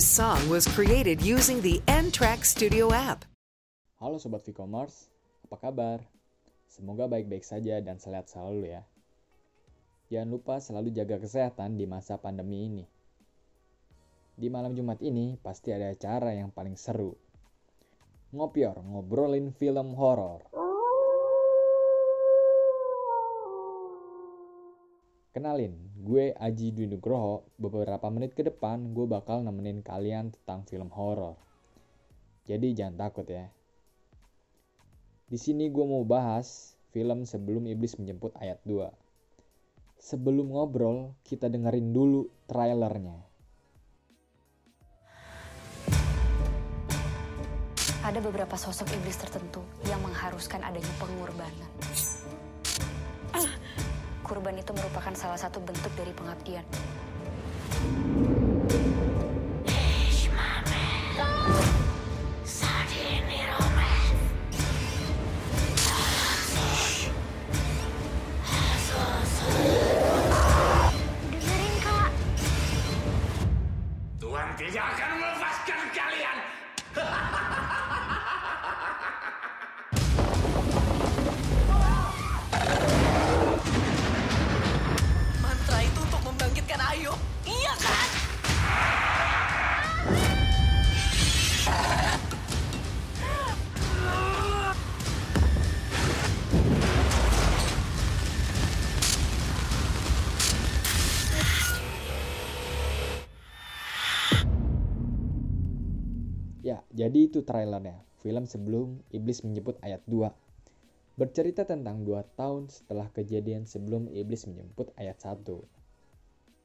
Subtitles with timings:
[0.00, 3.28] This song was created using the N-Track Studio app.
[4.00, 5.12] Halo Sobat V-Commerce,
[5.44, 6.00] apa kabar?
[6.72, 8.80] Semoga baik-baik saja dan sehat selalu ya.
[10.08, 12.88] Jangan lupa selalu jaga kesehatan di masa pandemi ini.
[14.40, 17.12] Di malam Jumat ini pasti ada acara yang paling seru.
[18.32, 20.48] Ngopior, ngobrolin film horor.
[25.36, 27.46] Kenalin, gue Aji Dwi Nugroho.
[27.54, 31.38] Beberapa menit ke depan gue bakal nemenin kalian tentang film horor.
[32.50, 33.46] Jadi jangan takut ya.
[35.30, 38.90] Di sini gue mau bahas film Sebelum Iblis Menjemput ayat 2.
[40.02, 43.30] Sebelum ngobrol, kita dengerin dulu trailernya.
[48.02, 51.70] Ada beberapa sosok iblis tertentu yang mengharuskan adanya pengorbanan.
[54.30, 56.62] Kurban itu merupakan salah satu bentuk dari pengabdian.
[74.22, 75.79] Tuhan tidak akan melepaskan
[106.60, 108.04] Ya, jadi itu trailernya.
[108.20, 110.28] Film sebelum Iblis menjemput ayat 2.
[111.16, 115.40] Bercerita tentang dua tahun setelah kejadian sebelum Iblis menjemput ayat 1.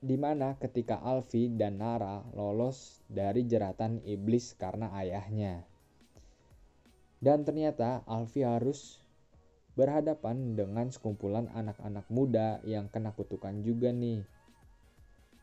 [0.00, 5.68] Di mana ketika Alfi dan Nara lolos dari jeratan Iblis karena ayahnya.
[7.20, 8.96] Dan ternyata Alfi harus
[9.76, 14.24] berhadapan dengan sekumpulan anak-anak muda yang kena kutukan juga nih.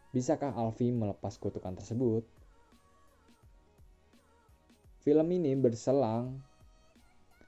[0.09, 2.38] Bisakah Alfi melepas kutukan tersebut?
[5.09, 6.37] Film ini berselang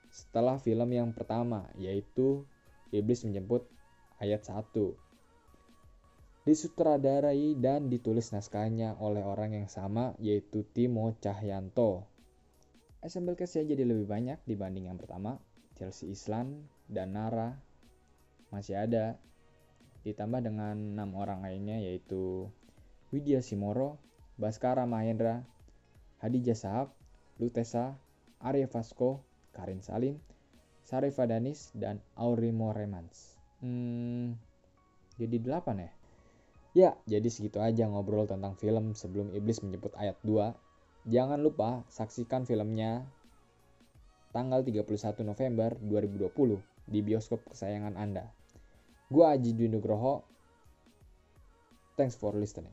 [0.09, 2.41] setelah film yang pertama yaitu
[2.89, 3.69] Iblis Menjemput
[4.17, 4.73] ayat 1.
[6.41, 12.09] Disutradarai dan ditulis naskahnya oleh orang yang sama yaitu Timo Cahyanto.
[13.05, 15.37] Assemble cast-nya jadi lebih banyak dibanding yang pertama.
[15.77, 17.61] Chelsea Islan dan Nara
[18.49, 19.21] masih ada.
[20.01, 22.49] Ditambah dengan enam orang lainnya yaitu
[23.13, 24.01] Widya Simoro,
[24.41, 25.45] Baskara Mahendra,
[26.25, 26.97] Hadijah Sahab,
[27.41, 27.97] Lutesa,
[28.37, 29.25] Arya Vasco,
[29.57, 30.21] Karin Salim,
[30.85, 33.41] Sarifah Danis, dan Aurimo Remans.
[33.65, 34.37] Hmm,
[35.17, 35.91] jadi delapan ya?
[36.71, 40.55] Ya, jadi segitu aja ngobrol tentang film sebelum Iblis menjemput ayat 2.
[41.09, 43.03] Jangan lupa saksikan filmnya
[44.31, 44.87] tanggal 31
[45.27, 48.31] November 2020 di bioskop kesayangan Anda.
[49.11, 50.23] Gua Aji Dwi Nugroho.
[51.99, 52.71] Thanks for listening.